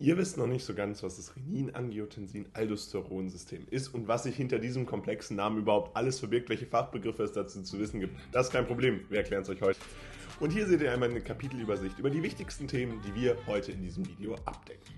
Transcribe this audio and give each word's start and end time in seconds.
Ihr 0.00 0.16
wisst 0.16 0.38
noch 0.38 0.46
nicht 0.46 0.64
so 0.64 0.74
ganz, 0.74 1.02
was 1.02 1.16
das 1.16 1.34
Renin-Angiotensin-Aldosteron-System 1.34 3.66
ist 3.68 3.88
und 3.88 4.06
was 4.06 4.22
sich 4.22 4.36
hinter 4.36 4.60
diesem 4.60 4.86
komplexen 4.86 5.36
Namen 5.36 5.58
überhaupt 5.58 5.96
alles 5.96 6.20
verbirgt, 6.20 6.48
welche 6.50 6.66
Fachbegriffe 6.66 7.24
es 7.24 7.32
dazu 7.32 7.64
zu 7.64 7.80
wissen 7.80 7.98
gibt. 7.98 8.16
Das 8.30 8.46
ist 8.46 8.52
kein 8.52 8.64
Problem, 8.64 9.00
wir 9.08 9.18
erklären 9.18 9.42
es 9.42 9.48
euch 9.48 9.60
heute. 9.60 9.80
Und 10.38 10.52
hier 10.52 10.68
seht 10.68 10.82
ihr 10.82 10.92
einmal 10.92 11.10
eine 11.10 11.20
Kapitelübersicht 11.20 11.98
über 11.98 12.10
die 12.10 12.22
wichtigsten 12.22 12.68
Themen, 12.68 13.02
die 13.08 13.14
wir 13.20 13.36
heute 13.48 13.72
in 13.72 13.82
diesem 13.82 14.06
Video 14.06 14.36
abdecken. 14.44 14.94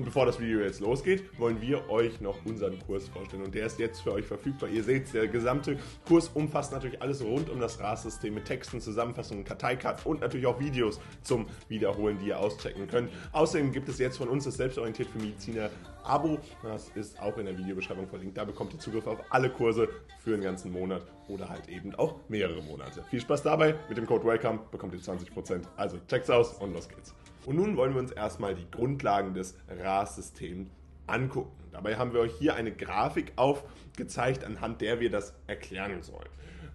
Und 0.00 0.06
bevor 0.06 0.24
das 0.24 0.40
Video 0.40 0.60
jetzt 0.60 0.80
losgeht, 0.80 1.24
wollen 1.38 1.60
wir 1.60 1.90
euch 1.90 2.22
noch 2.22 2.46
unseren 2.46 2.78
Kurs 2.78 3.06
vorstellen. 3.08 3.42
Und 3.42 3.54
der 3.54 3.66
ist 3.66 3.78
jetzt 3.78 4.00
für 4.00 4.14
euch 4.14 4.24
verfügbar. 4.24 4.70
Ihr 4.70 4.82
seht, 4.82 5.12
der 5.12 5.28
gesamte 5.28 5.76
Kurs 6.08 6.30
umfasst 6.32 6.72
natürlich 6.72 7.02
alles 7.02 7.22
rund 7.22 7.50
um 7.50 7.60
das 7.60 7.78
RAS-System 7.80 8.32
mit 8.32 8.46
Texten, 8.46 8.80
Zusammenfassungen, 8.80 9.44
Karteikarten 9.44 10.10
und 10.10 10.22
natürlich 10.22 10.46
auch 10.46 10.58
Videos 10.58 11.02
zum 11.22 11.44
Wiederholen, 11.68 12.18
die 12.18 12.28
ihr 12.28 12.38
auschecken 12.38 12.88
könnt. 12.88 13.10
Außerdem 13.32 13.72
gibt 13.72 13.90
es 13.90 13.98
jetzt 13.98 14.16
von 14.16 14.30
uns 14.30 14.44
das 14.44 14.54
Selbstorientiert 14.56 15.10
für 15.10 15.18
Mediziner 15.18 15.68
Abo. 16.02 16.38
Das 16.62 16.88
ist 16.94 17.20
auch 17.20 17.36
in 17.36 17.44
der 17.44 17.58
Videobeschreibung 17.58 18.08
verlinkt. 18.08 18.38
Da 18.38 18.44
bekommt 18.44 18.72
ihr 18.72 18.78
Zugriff 18.78 19.06
auf 19.06 19.18
alle 19.28 19.50
Kurse 19.50 19.86
für 20.18 20.32
einen 20.32 20.42
ganzen 20.42 20.72
Monat 20.72 21.02
oder 21.28 21.50
halt 21.50 21.68
eben 21.68 21.94
auch 21.96 22.14
mehrere 22.30 22.62
Monate. 22.62 23.04
Viel 23.10 23.20
Spaß 23.20 23.42
dabei. 23.42 23.74
Mit 23.90 23.98
dem 23.98 24.06
Code 24.06 24.24
WELCOME 24.24 24.60
bekommt 24.70 24.94
ihr 24.94 25.00
20%. 25.00 25.60
Also 25.76 25.98
checkt's 26.08 26.30
aus 26.30 26.54
und 26.54 26.72
los 26.72 26.88
geht's. 26.88 27.14
Und 27.46 27.56
nun 27.56 27.76
wollen 27.76 27.94
wir 27.94 28.00
uns 28.00 28.12
erstmal 28.12 28.54
die 28.54 28.70
Grundlagen 28.70 29.34
des 29.34 29.56
RAS-Systems 29.68 30.70
angucken. 31.06 31.52
Dabei 31.72 31.96
haben 31.96 32.12
wir 32.12 32.20
euch 32.20 32.34
hier 32.38 32.54
eine 32.54 32.72
Grafik 32.72 33.32
aufgezeigt, 33.36 34.44
anhand 34.44 34.80
der 34.80 35.00
wir 35.00 35.10
das 35.10 35.34
erklären 35.46 36.02
sollen. 36.02 36.28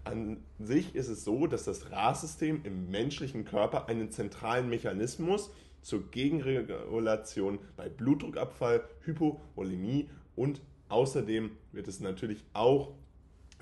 An 0.03 0.43
sich 0.59 0.95
ist 0.95 1.07
es 1.07 1.23
so, 1.23 1.47
dass 1.47 1.63
das 1.63 1.91
RAS-System 1.91 2.61
im 2.63 2.89
menschlichen 2.89 3.45
Körper 3.45 3.87
einen 3.87 4.11
zentralen 4.11 4.69
Mechanismus 4.69 5.51
zur 5.81 6.09
Gegenregulation 6.11 7.59
bei 7.75 7.89
Blutdruckabfall, 7.89 8.83
Hypovolemie 9.01 10.09
und 10.35 10.61
außerdem 10.89 11.51
wird 11.71 11.87
es 11.87 11.99
natürlich 11.99 12.43
auch 12.53 12.93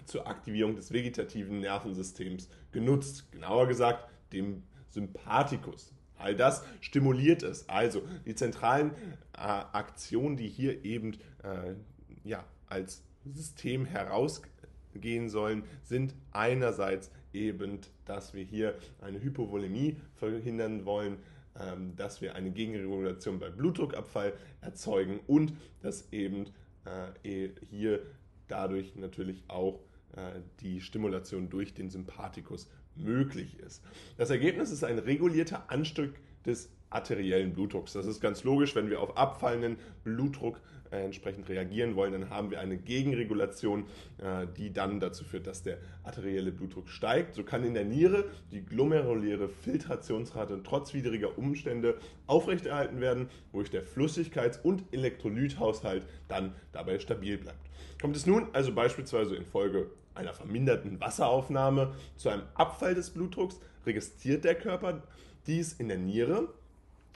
zur 0.05 0.27
Aktivierung 0.27 0.75
des 0.75 0.91
vegetativen 0.91 1.59
Nervensystems 1.59 2.49
genutzt. 2.71 3.31
Genauer 3.31 3.67
gesagt, 3.67 4.09
dem 4.33 4.63
Sympathikus. 4.89 5.93
All 6.23 6.35
das 6.35 6.63
stimuliert 6.79 7.43
es. 7.43 7.67
Also 7.67 8.01
die 8.25 8.33
zentralen 8.33 8.91
äh, 9.33 9.39
Aktionen, 9.39 10.37
die 10.37 10.47
hier 10.47 10.85
eben 10.85 11.13
äh, 11.43 11.75
ja, 12.23 12.45
als 12.67 13.03
System 13.25 13.85
herausgehen 13.85 15.29
sollen, 15.29 15.63
sind 15.83 16.15
einerseits 16.31 17.11
eben, 17.33 17.81
dass 18.05 18.33
wir 18.33 18.43
hier 18.43 18.75
eine 19.01 19.21
Hypovolemie 19.21 19.97
verhindern 20.15 20.85
wollen, 20.85 21.17
ähm, 21.59 21.95
dass 21.97 22.21
wir 22.21 22.35
eine 22.35 22.51
Gegenregulation 22.51 23.39
bei 23.39 23.49
Blutdruckabfall 23.49 24.33
erzeugen 24.61 25.19
und 25.27 25.53
dass 25.81 26.11
eben 26.13 26.45
äh, 26.85 27.49
hier 27.69 27.99
dadurch 28.47 28.95
natürlich 28.95 29.43
auch 29.49 29.81
äh, 30.15 30.39
die 30.61 30.79
Stimulation 30.79 31.49
durch 31.49 31.73
den 31.73 31.89
Sympathikus 31.89 32.69
möglich 32.95 33.59
ist. 33.59 33.83
Das 34.17 34.29
Ergebnis 34.29 34.71
ist 34.71 34.83
ein 34.83 34.99
regulierter 34.99 35.69
Anstieg 35.69 36.13
des 36.45 36.69
arteriellen 36.89 37.53
Blutdrucks. 37.53 37.93
Das 37.93 38.05
ist 38.05 38.21
ganz 38.21 38.43
logisch, 38.43 38.75
wenn 38.75 38.89
wir 38.89 39.01
auf 39.01 39.17
abfallenden 39.17 39.77
Blutdruck 40.03 40.61
äh, 40.93 41.05
entsprechend 41.05 41.49
reagieren 41.49 41.95
wollen, 41.95 42.11
dann 42.11 42.29
haben 42.29 42.51
wir 42.51 42.59
eine 42.59 42.77
Gegenregulation, 42.77 43.85
äh, 44.19 44.45
die 44.57 44.71
dann 44.71 44.99
dazu 44.99 45.23
führt, 45.23 45.47
dass 45.47 45.63
der 45.63 45.79
arterielle 46.03 46.51
Blutdruck 46.51 46.87
steigt. 46.87 47.33
So 47.33 47.43
kann 47.43 47.63
in 47.63 47.73
der 47.73 47.85
Niere 47.85 48.25
die 48.51 48.63
glomeruläre 48.63 49.49
Filtrationsrate 49.49 50.61
trotz 50.63 50.93
widriger 50.93 51.35
Umstände 51.37 51.97
aufrechterhalten 52.27 53.01
werden, 53.01 53.29
wodurch 53.51 53.71
der 53.71 53.83
Flüssigkeits- 53.83 54.61
und 54.61 54.83
Elektrolythaushalt 54.91 56.05
dann 56.27 56.53
dabei 56.73 56.99
stabil 56.99 57.39
bleibt. 57.39 57.69
Kommt 57.99 58.15
es 58.15 58.27
nun 58.27 58.49
also 58.53 58.71
beispielsweise 58.71 59.35
infolge 59.35 59.89
einer 60.15 60.33
verminderten 60.33 60.99
Wasseraufnahme 60.99 61.93
zu 62.15 62.29
einem 62.29 62.43
Abfall 62.53 62.95
des 62.95 63.09
Blutdrucks, 63.09 63.59
registriert 63.85 64.43
der 64.43 64.55
Körper 64.55 65.01
dies 65.47 65.73
in 65.73 65.87
der 65.87 65.97
Niere. 65.97 66.47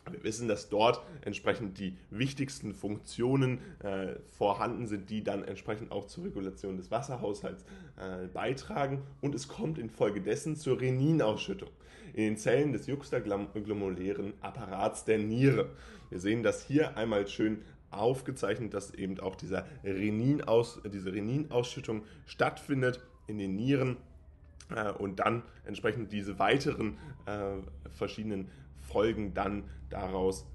Wir 0.09 0.23
wissen, 0.23 0.47
dass 0.47 0.69
dort 0.69 1.01
entsprechend 1.21 1.79
die 1.79 1.97
wichtigsten 2.11 2.73
Funktionen 2.73 3.59
äh, 3.79 4.15
vorhanden 4.37 4.87
sind, 4.87 5.09
die 5.09 5.21
dann 5.21 5.43
entsprechend 5.43 5.91
auch 5.91 6.07
zur 6.07 6.25
Regulation 6.25 6.77
des 6.77 6.91
Wasserhaushalts 6.91 7.63
äh, 7.97 8.27
beitragen. 8.27 9.01
Und 9.19 9.35
es 9.35 9.49
kommt 9.49 9.77
infolgedessen 9.77 10.55
zur 10.55 10.79
Reninausschüttung 10.79 11.69
in 12.13 12.23
den 12.23 12.37
Zellen 12.37 12.71
des 12.71 12.87
juxtaglomerulären 12.87 14.33
Apparats 14.41 15.03
der 15.03 15.17
Niere. 15.19 15.69
Wir 16.09 16.19
sehen 16.19 16.41
das 16.41 16.63
hier 16.63 16.95
einmal 16.95 17.27
schön 17.27 17.61
aufgezeichnet, 17.91 18.73
dass 18.73 18.93
eben 18.93 19.19
auch 19.19 19.35
dieser 19.35 19.65
Reninaus, 19.83 20.81
diese 20.91 21.13
Reninausschüttung 21.13 22.03
stattfindet 22.25 23.01
in 23.27 23.37
den 23.37 23.55
Nieren 23.55 23.97
äh, 24.75 24.91
und 24.91 25.19
dann 25.19 25.43
entsprechend 25.65 26.11
diese 26.11 26.39
weiteren 26.39 26.97
äh, 27.25 27.55
verschiedenen 27.91 28.49
Folgen 28.81 29.33
dann 29.33 29.63
daraus 29.89 30.45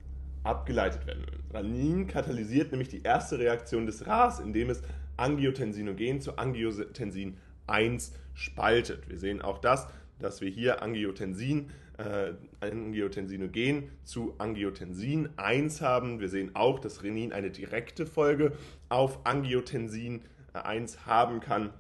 abgeleitet 0.43 1.07
werden. 1.07 1.25
Renin 1.53 2.07
katalysiert 2.07 2.73
nämlich 2.73 2.89
die 2.89 3.03
erste 3.03 3.39
Reaktion 3.39 3.87
des 3.87 4.07
RAS, 4.07 4.41
indem 4.41 4.71
es 4.71 4.83
Angiotensinogen 5.17 6.21
zu 6.21 6.37
Angiotensin 6.39 7.37
1 7.67 8.13
spaltet. 8.35 9.09
Wir 9.09 9.19
sehen 9.19 9.43
auch 9.43 9.59
das, 9.59 9.87
dass 10.19 10.41
wir 10.41 10.49
hier 10.49 10.83
Angiotensin, 10.83 11.71
äh, 11.99 12.33
Angiotensinogen 12.61 13.91
zu 14.05 14.35
Angiotensin 14.39 15.29
1 15.37 15.81
haben. 15.81 16.21
Wir 16.21 16.29
sehen 16.29 16.51
auch, 16.55 16.79
dass 16.79 17.03
Renin 17.03 17.33
eine 17.33 17.51
direkte 17.51 18.07
Folge 18.07 18.53
auf 18.89 19.25
Angiotensin 19.25 20.23
1 20.53 21.07
haben 21.07 21.41
kann. 21.41 21.71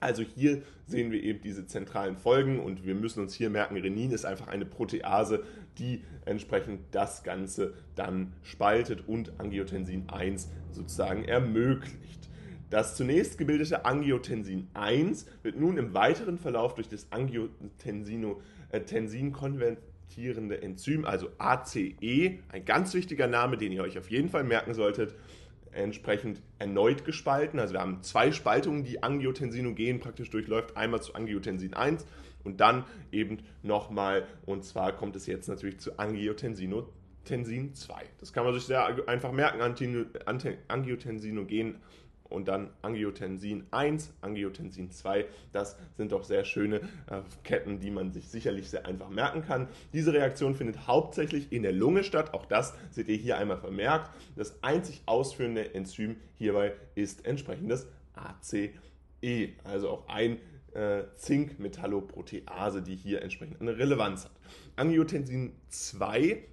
Also 0.00 0.22
hier 0.22 0.62
sehen 0.86 1.10
wir 1.10 1.22
eben 1.22 1.40
diese 1.40 1.66
zentralen 1.66 2.16
Folgen 2.16 2.60
und 2.60 2.86
wir 2.86 2.94
müssen 2.94 3.20
uns 3.20 3.34
hier 3.34 3.50
merken, 3.50 3.76
Renin 3.76 4.12
ist 4.12 4.24
einfach 4.24 4.46
eine 4.46 4.64
Protease, 4.64 5.42
die 5.78 6.04
entsprechend 6.24 6.80
das 6.92 7.24
Ganze 7.24 7.74
dann 7.96 8.32
spaltet 8.42 9.08
und 9.08 9.40
Angiotensin 9.40 10.08
1 10.08 10.48
sozusagen 10.70 11.24
ermöglicht. 11.24 12.28
Das 12.70 12.96
zunächst 12.96 13.38
gebildete 13.38 13.86
Angiotensin 13.86 14.68
1 14.74 15.26
wird 15.42 15.58
nun 15.58 15.78
im 15.78 15.94
weiteren 15.94 16.38
Verlauf 16.38 16.74
durch 16.74 16.88
das 16.88 17.10
Angiotensin-konvertierende 17.10 18.36
äh, 18.70 18.80
Enzym, 20.62 21.04
also 21.04 21.28
ACE, 21.38 22.38
ein 22.48 22.64
ganz 22.64 22.94
wichtiger 22.94 23.26
Name, 23.26 23.56
den 23.56 23.72
ihr 23.72 23.82
euch 23.82 23.98
auf 23.98 24.10
jeden 24.10 24.28
Fall 24.28 24.44
merken 24.44 24.74
solltet, 24.74 25.14
entsprechend 25.72 26.42
erneut 26.58 27.04
gespalten. 27.04 27.60
Also 27.60 27.74
wir 27.74 27.80
haben 27.80 28.02
zwei 28.02 28.32
Spaltungen, 28.32 28.84
die 28.84 29.02
Angiotensinogen 29.02 30.00
praktisch 30.00 30.30
durchläuft. 30.30 30.76
Einmal 30.76 31.02
zu 31.02 31.14
Angiotensin 31.14 31.74
1 31.74 32.06
und 32.44 32.60
dann 32.60 32.84
eben 33.12 33.38
nochmal, 33.62 34.26
und 34.46 34.64
zwar 34.64 34.92
kommt 34.92 35.16
es 35.16 35.26
jetzt 35.26 35.48
natürlich 35.48 35.78
zu 35.78 35.98
Angiotensin 35.98 37.74
2. 37.74 37.94
Das 38.18 38.32
kann 38.32 38.44
man 38.44 38.54
sich 38.54 38.64
sehr 38.64 39.06
einfach 39.08 39.32
merken, 39.32 39.60
Angiotensinogen 40.68 41.76
und 42.28 42.48
dann 42.48 42.70
Angiotensin 42.82 43.66
1, 43.70 44.12
Angiotensin 44.20 44.90
2. 44.90 45.26
Das 45.52 45.76
sind 45.96 46.12
doch 46.12 46.24
sehr 46.24 46.44
schöne 46.44 46.80
äh, 47.06 47.22
Ketten, 47.44 47.80
die 47.80 47.90
man 47.90 48.12
sich 48.12 48.28
sicherlich 48.28 48.70
sehr 48.70 48.86
einfach 48.86 49.08
merken 49.08 49.42
kann. 49.42 49.68
Diese 49.92 50.12
Reaktion 50.12 50.54
findet 50.54 50.86
hauptsächlich 50.86 51.52
in 51.52 51.62
der 51.62 51.72
Lunge 51.72 52.04
statt. 52.04 52.34
Auch 52.34 52.46
das 52.46 52.74
seht 52.90 53.08
ihr 53.08 53.16
hier 53.16 53.38
einmal 53.38 53.58
vermerkt. 53.58 54.10
Das 54.36 54.62
einzig 54.62 55.02
ausführende 55.06 55.74
Enzym 55.74 56.16
hierbei 56.36 56.74
ist 56.94 57.24
entsprechendes 57.26 57.86
ACE, 58.14 58.70
also 59.64 59.90
auch 59.90 60.08
ein 60.08 60.38
äh, 60.74 61.04
Zink-Metalloprotease, 61.14 62.82
die 62.82 62.96
hier 62.96 63.22
entsprechend 63.22 63.60
eine 63.60 63.78
Relevanz 63.78 64.24
hat. 64.24 64.32
Angiotensin 64.76 65.52
2 65.68 66.44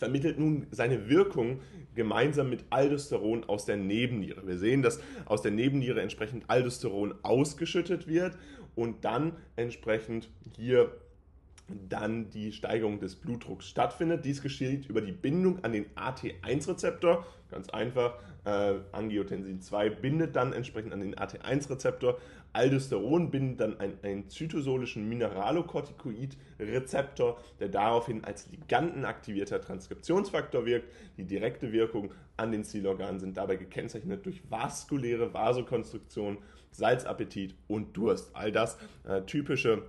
vermittelt 0.00 0.38
nun 0.38 0.66
seine 0.70 1.10
Wirkung 1.10 1.60
gemeinsam 1.94 2.48
mit 2.48 2.64
Aldosteron 2.70 3.44
aus 3.44 3.66
der 3.66 3.76
Nebenniere. 3.76 4.46
Wir 4.46 4.56
sehen, 4.56 4.82
dass 4.82 4.98
aus 5.26 5.42
der 5.42 5.50
Nebenniere 5.52 6.00
entsprechend 6.00 6.44
Aldosteron 6.48 7.14
ausgeschüttet 7.22 8.08
wird 8.08 8.38
und 8.74 9.04
dann 9.04 9.36
entsprechend 9.56 10.30
hier 10.56 10.90
dann 11.88 12.30
die 12.30 12.52
Steigerung 12.52 13.00
des 13.00 13.16
Blutdrucks 13.16 13.68
stattfindet. 13.68 14.24
Dies 14.24 14.42
geschieht 14.42 14.88
über 14.88 15.00
die 15.00 15.10
Bindung 15.12 15.64
an 15.64 15.72
den 15.72 15.86
AT1-Rezeptor. 15.94 17.26
Ganz 17.50 17.68
einfach, 17.70 18.14
äh, 18.44 18.74
Angiotensin 18.92 19.60
2 19.60 19.90
bindet 19.90 20.36
dann 20.36 20.52
entsprechend 20.52 20.92
an 20.92 21.00
den 21.00 21.16
AT1-Rezeptor. 21.16 22.18
Aldosteron 22.52 23.30
bindet 23.30 23.60
dann 23.60 23.78
einen, 23.78 23.96
einen 24.02 24.28
zytosolischen 24.28 25.08
Mineralokortikoid-Rezeptor, 25.08 27.38
der 27.60 27.68
daraufhin 27.68 28.24
als 28.24 28.50
ligandenaktivierter 28.50 29.60
Transkriptionsfaktor 29.60 30.66
wirkt. 30.66 30.88
Die 31.16 31.22
direkte 31.24 31.70
Wirkung 31.72 32.12
an 32.36 32.50
den 32.52 32.64
Zielorganen 32.64 33.20
sind 33.20 33.36
dabei 33.36 33.54
gekennzeichnet 33.56 34.26
durch 34.26 34.42
vaskuläre 34.50 35.32
Vasokonstruktion, 35.32 36.38
Salzappetit 36.72 37.54
und 37.68 37.96
Durst. 37.96 38.34
All 38.34 38.50
das 38.50 38.78
äh, 39.04 39.22
typische 39.22 39.84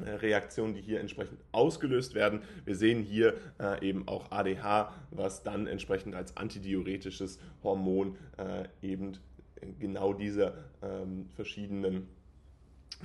Reaktionen, 0.00 0.74
die 0.74 0.80
hier 0.80 1.00
entsprechend 1.00 1.40
ausgelöst 1.52 2.14
werden. 2.14 2.42
Wir 2.64 2.76
sehen 2.76 3.02
hier 3.02 3.34
äh, 3.60 3.86
eben 3.86 4.06
auch 4.06 4.30
ADH, 4.30 4.92
was 5.10 5.42
dann 5.42 5.66
entsprechend 5.66 6.14
als 6.14 6.36
antidiuretisches 6.36 7.38
Hormon 7.62 8.16
äh, 8.36 8.64
eben 8.86 9.18
genau 9.78 10.12
diese 10.12 10.54
ähm, 10.82 11.28
verschiedenen 11.34 12.08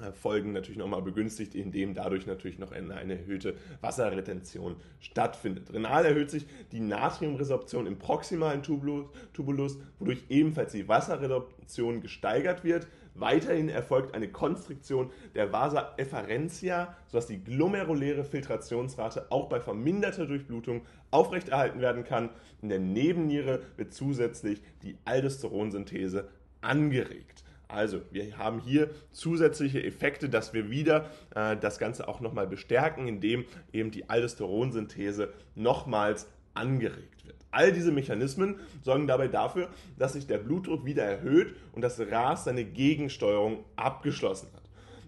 äh, 0.01 0.11
Folgen 0.11 0.53
natürlich 0.53 0.77
nochmal 0.77 1.03
begünstigt, 1.03 1.53
indem 1.53 1.93
dadurch 1.93 2.25
natürlich 2.25 2.57
noch 2.57 2.71
eine, 2.71 2.95
eine, 2.95 3.19
erhöhte 3.19 3.55
Wasserretention 3.81 4.75
stattfindet. 4.99 5.71
Renal 5.71 6.05
erhöht 6.05 6.31
sich 6.31 6.47
die 6.71 6.79
Natriumresorption 6.79 7.85
im 7.85 7.99
proximalen 7.99 8.63
Tubulus, 8.63 9.05
Tubulus, 9.33 9.77
wodurch 9.99 10.23
ebenfalls 10.29 10.71
die 10.71 10.87
Wasserreduktion 10.87 12.01
gesteigert 12.01 12.63
wird. 12.63 12.87
Weiterhin 13.15 13.69
erfolgt 13.69 14.15
eine 14.15 14.27
Konstriktion 14.27 15.11
der 15.35 15.53
Vasa 15.53 15.93
efferentia, 15.97 16.95
sodass 17.07 17.27
die 17.27 17.43
glomeruläre 17.43 18.23
Filtrationsrate 18.23 19.27
auch 19.31 19.49
bei 19.49 19.59
verminderter 19.59 20.25
Durchblutung 20.25 20.81
aufrechterhalten 21.11 21.79
werden 21.79 22.03
kann. 22.03 22.29
In 22.61 22.69
der 22.69 22.79
Nebenniere 22.79 23.61
wird 23.77 23.93
zusätzlich 23.93 24.61
die 24.81 24.97
Aldosteronsynthese 25.05 26.29
angeregt. 26.61 27.43
Also, 27.67 28.01
wir 28.11 28.37
haben 28.37 28.59
hier 28.59 28.91
zusätzliche 29.11 29.83
Effekte, 29.83 30.29
dass 30.29 30.53
wir 30.53 30.69
wieder 30.69 31.09
äh, 31.35 31.57
das 31.57 31.79
Ganze 31.79 32.07
auch 32.07 32.19
nochmal 32.19 32.45
bestärken, 32.45 33.07
indem 33.07 33.45
eben 33.71 33.89
die 33.89 34.09
Aldosteronsynthese 34.09 35.33
nochmals 35.55 36.27
angeregt 36.53 37.25
wird. 37.25 37.35
All 37.51 37.71
diese 37.71 37.91
Mechanismen 37.91 38.59
sorgen 38.81 39.07
dabei 39.07 39.27
dafür, 39.27 39.69
dass 39.97 40.13
sich 40.13 40.27
der 40.27 40.39
Blutdruck 40.39 40.85
wieder 40.85 41.03
erhöht 41.03 41.55
und 41.71 41.81
das 41.81 41.99
RAS 41.99 42.45
seine 42.45 42.65
Gegensteuerung 42.65 43.63
abgeschlossen 43.75 44.49
hat. 44.53 44.63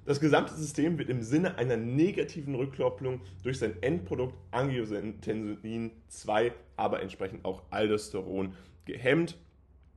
Das 0.06 0.20
gesamte 0.20 0.54
System 0.54 1.00
wird 1.00 1.10
im 1.10 1.24
Sinne 1.24 1.58
einer 1.58 1.78
negativen 1.78 2.54
Rückkopplung 2.54 3.22
durch 3.42 3.58
sein 3.58 3.82
Endprodukt 3.82 4.36
Angiotensin 4.52 5.92
2, 6.10 6.54
aber 6.78 7.02
entsprechend 7.02 7.44
auch 7.44 7.64
Aldosteron 7.72 8.54
gehemmt. 8.86 9.36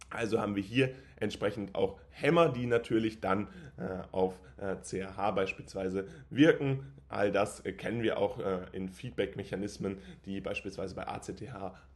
Also 0.08 0.40
haben 0.40 0.56
wir 0.56 0.62
hier 0.62 0.94
entsprechend 1.16 1.74
auch 1.74 1.98
Hämmer, 2.08 2.48
die 2.48 2.64
natürlich 2.64 3.20
dann 3.20 3.48
äh, 3.76 3.98
auf 4.10 4.34
äh, 4.56 4.76
CRH 4.76 5.32
beispielsweise 5.32 6.08
wirken. 6.30 6.86
All 7.08 7.32
das 7.32 7.60
äh, 7.60 7.72
kennen 7.72 8.02
wir 8.02 8.18
auch 8.18 8.38
äh, 8.38 8.60
in 8.72 8.88
Feedback-Mechanismen, 8.88 9.98
die 10.26 10.40
beispielsweise 10.40 10.94
bei 10.94 11.08
ACTH 11.08 11.42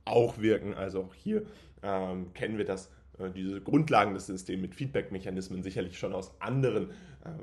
auch 0.04 0.38
wirken. 0.38 0.74
Also 0.74 1.04
auch 1.04 1.14
hier 1.14 1.44
ähm, 1.82 2.32
kennen 2.34 2.58
wir 2.58 2.64
das 2.64 2.90
äh, 3.18 3.30
diese 3.30 3.60
Grundlagen 3.60 4.14
des 4.14 4.26
Systems 4.26 4.62
mit 4.62 4.74
Feedback-Mechanismen 4.74 5.62
sicherlich 5.62 5.96
schon 5.98 6.12
aus 6.12 6.32
anderen 6.40 6.90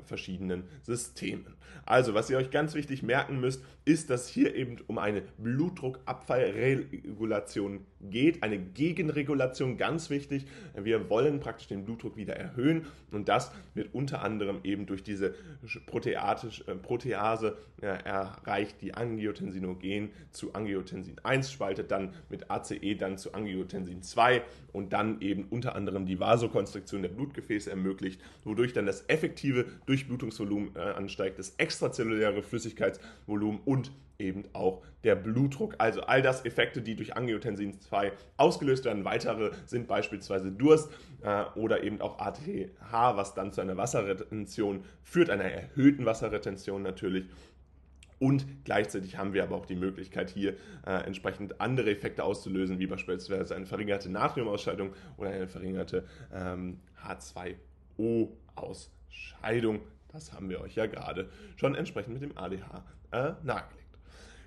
verschiedenen 0.04 0.64
Systemen. 0.82 1.56
Also, 1.86 2.12
was 2.12 2.28
ihr 2.28 2.36
euch 2.36 2.50
ganz 2.50 2.74
wichtig 2.74 3.02
merken 3.02 3.40
müsst, 3.40 3.64
ist, 3.86 4.10
dass 4.10 4.28
hier 4.28 4.54
eben 4.54 4.76
um 4.88 4.98
eine 4.98 5.22
Blutdruckabfallregulation 5.38 7.86
geht, 8.08 8.42
eine 8.42 8.58
Gegenregulation, 8.58 9.76
ganz 9.76 10.10
wichtig. 10.10 10.46
Wir 10.74 11.10
wollen 11.10 11.40
praktisch 11.40 11.68
den 11.68 11.84
Blutdruck 11.84 12.16
wieder 12.16 12.36
erhöhen 12.36 12.86
und 13.10 13.28
das 13.28 13.52
wird 13.74 13.94
unter 13.94 14.22
anderem 14.22 14.60
eben 14.64 14.86
durch 14.86 15.02
diese 15.02 15.34
äh, 15.34 16.74
Protease 16.82 17.58
äh, 17.82 17.86
erreicht, 17.86 18.80
die 18.80 18.94
Angiotensinogen 18.94 20.10
zu 20.30 20.54
Angiotensin 20.54 21.16
1 21.22 21.52
spaltet, 21.52 21.90
dann 21.90 22.14
mit 22.28 22.50
ACE 22.50 22.94
dann 22.96 23.18
zu 23.18 23.34
Angiotensin 23.34 24.02
2 24.02 24.42
und 24.72 24.92
dann 24.92 25.20
eben 25.20 25.44
unter 25.50 25.74
anderem 25.74 26.06
die 26.06 26.20
Vasokonstriktion 26.20 27.02
der 27.02 27.08
Blutgefäße 27.10 27.70
ermöglicht, 27.70 28.20
wodurch 28.44 28.72
dann 28.72 28.86
das 28.86 29.04
effektive 29.08 29.66
Durchblutungsvolumen 29.86 30.76
äh, 30.76 30.80
ansteigt, 30.80 31.38
das 31.38 31.54
extrazelluläre 31.56 32.42
Flüssigkeitsvolumen 32.42 33.60
und 33.64 33.92
eben 34.20 34.44
auch 34.52 34.82
der 35.02 35.16
Blutdruck. 35.16 35.74
Also 35.78 36.02
all 36.02 36.22
das 36.22 36.44
Effekte, 36.44 36.82
die 36.82 36.94
durch 36.94 37.16
Angiotensin 37.16 37.80
2 37.80 38.12
ausgelöst 38.36 38.84
werden. 38.84 39.04
Weitere 39.04 39.50
sind 39.66 39.88
beispielsweise 39.88 40.52
Durst 40.52 40.90
äh, 41.22 41.44
oder 41.56 41.82
eben 41.82 42.00
auch 42.00 42.18
ATH, 42.18 42.40
was 42.90 43.34
dann 43.34 43.52
zu 43.52 43.60
einer 43.60 43.76
Wasserretention 43.76 44.84
führt, 45.02 45.30
einer 45.30 45.44
erhöhten 45.44 46.06
Wasserretention 46.06 46.82
natürlich. 46.82 47.26
Und 48.20 48.46
gleichzeitig 48.64 49.16
haben 49.16 49.32
wir 49.32 49.42
aber 49.42 49.56
auch 49.56 49.64
die 49.64 49.76
Möglichkeit, 49.76 50.28
hier 50.28 50.52
äh, 50.86 51.06
entsprechend 51.06 51.58
andere 51.60 51.90
Effekte 51.90 52.22
auszulösen, 52.22 52.78
wie 52.78 52.86
beispielsweise 52.86 53.56
eine 53.56 53.64
verringerte 53.64 54.10
Natriumausscheidung 54.10 54.92
oder 55.16 55.30
eine 55.30 55.48
verringerte 55.48 56.04
ähm, 56.32 56.80
H2O-Ausscheidung. 57.02 59.80
Das 60.12 60.34
haben 60.34 60.50
wir 60.50 60.60
euch 60.60 60.74
ja 60.74 60.84
gerade 60.84 61.30
schon 61.56 61.74
entsprechend 61.74 62.12
mit 62.12 62.22
dem 62.22 62.36
ADH 62.36 62.84
äh, 63.12 63.32
nahegelegt. 63.42 63.79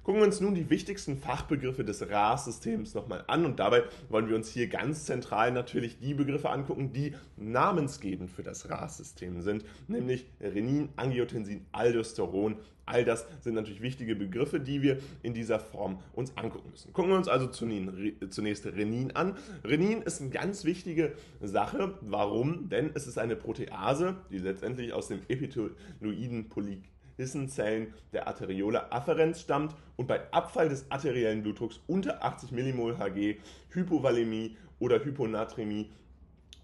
Gucken 0.03 0.19
wir 0.19 0.25
uns 0.25 0.41
nun 0.41 0.53
die 0.53 0.69
wichtigsten 0.69 1.17
Fachbegriffe 1.17 1.85
des 1.85 2.09
RAS-Systems 2.09 2.93
nochmal 2.93 3.23
an 3.27 3.45
und 3.45 3.59
dabei 3.59 3.83
wollen 4.09 4.27
wir 4.27 4.35
uns 4.35 4.49
hier 4.49 4.67
ganz 4.67 5.05
zentral 5.05 5.53
natürlich 5.53 5.97
die 5.97 6.13
Begriffe 6.13 6.49
angucken, 6.49 6.91
die 6.91 7.15
namensgebend 7.37 8.29
für 8.29 8.43
das 8.43 8.69
RAS-System 8.69 9.41
sind, 9.41 9.63
nämlich 9.87 10.25
Renin, 10.41 10.89
Angiotensin, 10.97 11.65
Aldosteron. 11.71 12.57
All 12.85 13.05
das 13.05 13.25
sind 13.39 13.53
natürlich 13.53 13.79
wichtige 13.79 14.13
Begriffe, 14.13 14.59
die 14.59 14.81
wir 14.81 14.99
in 15.21 15.33
dieser 15.33 15.61
Form 15.61 15.99
uns 16.11 16.35
angucken 16.35 16.71
müssen. 16.71 16.91
Gucken 16.91 17.11
wir 17.11 17.17
uns 17.17 17.29
also 17.29 17.47
zunächst 17.47 18.65
Renin 18.65 19.11
an. 19.11 19.37
Renin 19.63 20.01
ist 20.01 20.19
eine 20.19 20.31
ganz 20.31 20.65
wichtige 20.65 21.13
Sache. 21.39 21.97
Warum? 22.01 22.67
Denn 22.67 22.91
es 22.93 23.07
ist 23.07 23.17
eine 23.17 23.37
Protease, 23.37 24.17
die 24.29 24.39
letztendlich 24.39 24.91
aus 24.91 25.07
dem 25.07 25.21
Epitheloiden 25.29 26.49
Polyk 26.49 26.83
Hissenzellen 27.17 27.93
der 28.11 28.27
Arteriole 28.27 28.91
afferens 28.91 29.41
stammt 29.41 29.75
und 29.95 30.07
bei 30.07 30.21
Abfall 30.31 30.69
des 30.69 30.89
arteriellen 30.89 31.43
Blutdrucks 31.43 31.79
unter 31.87 32.23
80 32.23 32.51
mmol 32.51 32.97
Hg, 32.97 33.37
Hypovalämie 33.69 34.57
oder 34.79 35.03
Hyponaträmie 35.03 35.89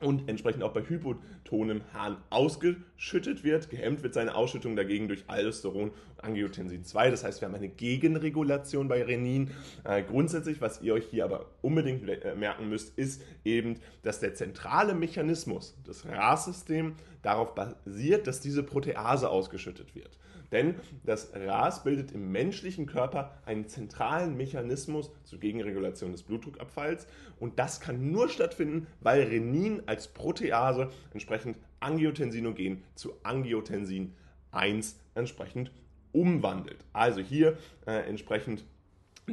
und 0.01 0.29
entsprechend 0.29 0.63
auch 0.63 0.71
bei 0.71 0.81
hypotonem 0.81 1.81
Harn 1.93 2.17
ausgeschüttet 2.29 3.43
wird. 3.43 3.69
Gehemmt 3.69 4.01
wird 4.03 4.13
seine 4.13 4.35
Ausschüttung 4.35 4.75
dagegen 4.75 5.07
durch 5.07 5.25
Aldosteron 5.27 5.89
und 5.89 6.23
Angiotensin 6.23 6.83
2. 6.83 7.11
Das 7.11 7.23
heißt, 7.23 7.41
wir 7.41 7.47
haben 7.47 7.55
eine 7.55 7.69
Gegenregulation 7.69 8.87
bei 8.87 9.03
Renin. 9.03 9.51
Äh, 9.83 10.03
grundsätzlich, 10.03 10.61
was 10.61 10.81
ihr 10.81 10.93
euch 10.93 11.05
hier 11.09 11.25
aber 11.25 11.47
unbedingt 11.61 12.07
äh, 12.07 12.35
merken 12.35 12.69
müsst, 12.69 12.97
ist 12.97 13.21
eben, 13.43 13.75
dass 14.03 14.19
der 14.19 14.35
zentrale 14.35 14.93
Mechanismus 14.93 15.75
des 15.85 16.05
RAS-Systems 16.05 16.95
darauf 17.21 17.53
basiert, 17.55 18.27
dass 18.27 18.39
diese 18.39 18.63
Protease 18.63 19.29
ausgeschüttet 19.29 19.95
wird. 19.95 20.17
Denn 20.51 20.75
das 21.03 21.31
RAS 21.33 21.83
bildet 21.83 22.11
im 22.11 22.31
menschlichen 22.31 22.85
Körper 22.85 23.37
einen 23.45 23.67
zentralen 23.67 24.35
Mechanismus 24.35 25.11
zur 25.23 25.39
Gegenregulation 25.39 26.11
des 26.11 26.23
Blutdruckabfalls 26.23 27.07
und 27.39 27.59
das 27.59 27.79
kann 27.79 28.11
nur 28.11 28.29
stattfinden, 28.29 28.87
weil 29.01 29.23
Renin 29.23 29.83
als 29.85 30.07
Protease 30.07 30.89
entsprechend 31.13 31.57
Angiotensinogen 31.79 32.83
zu 32.95 33.13
Angiotensin 33.23 34.13
1 34.51 34.99
entsprechend 35.15 35.71
umwandelt. 36.11 36.83
Also 36.93 37.21
hier 37.21 37.57
äh, 37.85 38.07
entsprechend 38.09 38.65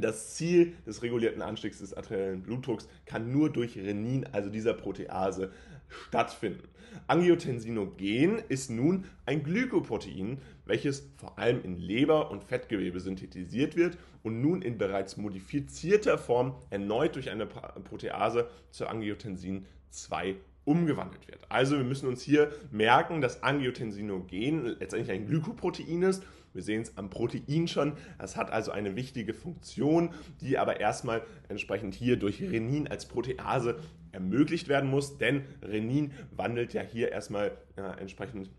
das 0.01 0.35
Ziel 0.35 0.75
des 0.87 1.03
regulierten 1.03 1.43
Anstiegs 1.43 1.79
des 1.79 1.95
arteriellen 1.95 2.43
Blutdrucks 2.43 2.89
kann 3.05 3.33
nur 3.33 3.51
durch 3.51 3.77
Renin, 3.77 4.27
also 4.33 4.51
dieser 4.51 4.75
Protease, 4.75 5.51
stattfinden. 5.89 6.69
Angiotensinogen 7.07 8.39
ist 8.49 8.71
nun 8.71 9.05
ein 9.27 9.43
Glykoprotein, 9.43 10.39
welches 10.65 11.09
vor 11.17 11.39
allem 11.39 11.63
in 11.63 11.77
Leber 11.77 12.31
und 12.31 12.45
Fettgewebe 12.45 13.01
synthetisiert 13.01 13.77
wird 13.77 13.99
und 14.23 14.41
nun 14.41 14.63
in 14.63 14.79
bereits 14.79 15.17
modifizierter 15.17 16.19
Form 16.19 16.55
erneut 16.71 17.15
durch 17.15 17.31
eine 17.31 17.47
Protease 17.47 18.49
zu 18.71 18.87
Angiotensin 18.87 19.67
2 19.91 20.37
umgewandelt 20.65 21.29
wird. 21.29 21.41
Also 21.49 21.77
wir 21.77 21.85
müssen 21.85 22.09
uns 22.09 22.23
hier 22.23 22.53
merken, 22.71 23.21
dass 23.21 23.43
Angiotensinogen 23.43 24.77
letztendlich 24.81 25.11
ein 25.11 25.27
Glykoprotein 25.27 26.03
ist. 26.03 26.25
Wir 26.57 26.63
sehen 26.63 26.81
es 26.81 26.97
am 26.97 27.11
Protein 27.11 27.69
schon. 27.69 27.93
Es 28.19 28.35
hat 28.35 28.51
also 28.51 28.73
eine 28.73 28.97
wichtige 28.97 29.35
Funktion, 29.35 30.15
die 30.41 30.57
aber 30.57 30.81
erstmal 30.81 31.23
entsprechend 31.49 31.95
hier 31.95 32.19
durch 32.19 32.41
Renin 32.41 32.89
als 32.89 33.07
Protease 33.07 33.79
ermöglicht 34.11 34.69
werden 34.69 34.91
muss, 34.91 35.19
denn 35.19 35.45
Renin 35.63 36.13
wandelt 36.35 36.73
ja 36.73 36.81
hier 36.81 37.13
erstmal 37.13 37.53
äh, 37.77 38.01
entsprechend 38.01 38.51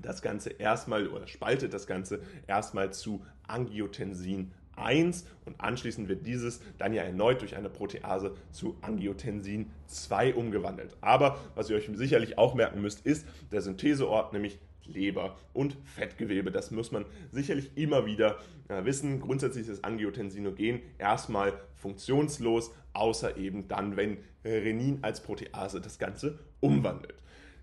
das 0.00 0.22
Ganze 0.22 0.50
erstmal 0.50 1.08
oder 1.08 1.26
spaltet 1.26 1.74
das 1.74 1.88
Ganze 1.88 2.20
erstmal 2.46 2.92
zu 2.92 3.24
Angiotensin 3.48 4.52
1 4.76 5.26
und 5.44 5.60
anschließend 5.60 6.08
wird 6.08 6.26
dieses 6.26 6.60
dann 6.78 6.92
ja 6.92 7.02
erneut 7.02 7.40
durch 7.40 7.56
eine 7.56 7.68
Protease 7.68 8.36
zu 8.52 8.76
Angiotensin 8.80 9.70
2 9.86 10.34
umgewandelt. 10.34 10.96
Aber 11.00 11.38
was 11.56 11.68
ihr 11.68 11.76
euch 11.76 11.90
sicherlich 11.94 12.38
auch 12.38 12.54
merken 12.54 12.80
müsst, 12.80 13.04
ist 13.04 13.26
der 13.50 13.60
Syntheseort, 13.60 14.32
nämlich 14.32 14.58
Leber 14.86 15.36
und 15.52 15.76
Fettgewebe. 15.84 16.50
Das 16.50 16.70
muss 16.70 16.92
man 16.92 17.04
sicherlich 17.30 17.76
immer 17.76 18.06
wieder 18.06 18.38
äh, 18.68 18.84
wissen. 18.84 19.20
Grundsätzlich 19.20 19.68
ist 19.68 19.84
Angiotensinogen 19.84 20.80
erstmal 20.98 21.52
funktionslos, 21.74 22.72
außer 22.92 23.36
eben 23.36 23.68
dann, 23.68 23.96
wenn 23.96 24.18
Renin 24.44 24.98
als 25.02 25.22
Protease 25.22 25.80
das 25.80 25.98
Ganze 25.98 26.38
umwandelt. 26.60 27.14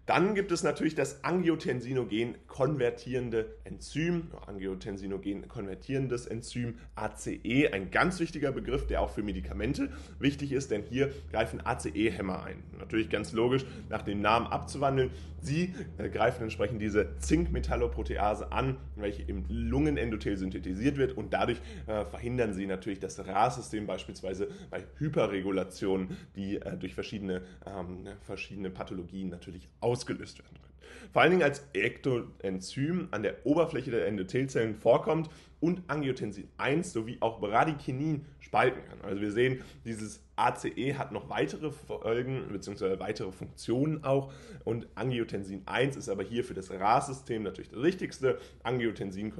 Dann 0.05 0.33
gibt 0.33 0.51
es 0.51 0.63
natürlich 0.63 0.95
das 0.95 1.23
Angiotensinogen 1.23 2.35
konvertierende 2.47 3.55
Enzym, 3.63 4.31
Angiotensinogen 4.47 5.47
konvertierendes 5.47 6.25
Enzym 6.25 6.75
ACE, 6.95 7.71
ein 7.71 7.91
ganz 7.91 8.19
wichtiger 8.19 8.51
Begriff, 8.51 8.87
der 8.87 9.01
auch 9.01 9.11
für 9.11 9.21
Medikamente 9.21 9.89
wichtig 10.19 10.51
ist, 10.53 10.71
denn 10.71 10.83
hier 10.83 11.11
greifen 11.31 11.65
ACE-Hämmer 11.65 12.43
ein. 12.43 12.63
Natürlich 12.79 13.09
ganz 13.09 13.31
logisch, 13.31 13.65
nach 13.89 14.01
dem 14.01 14.21
Namen 14.21 14.47
abzuwandeln. 14.47 15.11
Sie 15.41 15.73
äh, 15.97 16.09
greifen 16.09 16.43
entsprechend 16.43 16.81
diese 16.81 17.17
Zinkmetalloprotease 17.17 18.51
an, 18.51 18.77
welche 18.95 19.23
im 19.23 19.45
Lungenendothel 19.49 20.37
synthetisiert 20.37 20.97
wird 20.97 21.17
und 21.17 21.33
dadurch 21.33 21.59
äh, 21.87 22.05
verhindern 22.05 22.53
sie 22.53 22.67
natürlich 22.67 22.99
das 22.99 23.25
RAS-System 23.25 23.87
beispielsweise 23.87 24.49
bei 24.69 24.83
Hyperregulationen, 24.97 26.15
die 26.35 26.57
äh, 26.57 26.77
durch 26.77 26.93
verschiedene, 26.93 27.41
ähm, 27.65 28.07
verschiedene 28.21 28.69
Pathologien 28.69 29.29
natürlich 29.29 29.67
ausgelöst 29.91 30.39
werden 30.39 30.57
können. 30.61 30.71
Vor 31.11 31.21
allen 31.21 31.31
Dingen 31.31 31.43
als 31.43 31.67
Ektoenzym 31.73 33.09
an 33.11 33.23
der 33.23 33.45
Oberfläche 33.45 33.91
der 33.91 34.07
Endothelzellen 34.07 34.75
vorkommt 34.75 35.29
und 35.59 35.83
Angiotensin 35.87 36.47
1 36.57 36.93
sowie 36.93 37.17
auch 37.19 37.41
Bradykinin 37.41 38.25
spalten 38.39 38.81
kann. 38.87 39.01
Also 39.01 39.21
wir 39.21 39.31
sehen, 39.31 39.61
dieses 39.83 40.23
ACE 40.37 40.97
hat 40.97 41.11
noch 41.11 41.29
weitere 41.29 41.69
Folgen 41.71 42.47
bzw. 42.51 42.99
weitere 42.99 43.31
Funktionen 43.31 44.03
auch 44.05 44.31
und 44.63 44.87
Angiotensin 44.95 45.63
1 45.65 45.97
ist 45.97 46.07
aber 46.07 46.23
hier 46.23 46.45
für 46.45 46.53
das 46.53 46.71
RAS-System 46.71 47.43
natürlich 47.43 47.69
das 47.69 47.83
wichtigste. 47.83 48.39
Angiotensin 48.63 49.33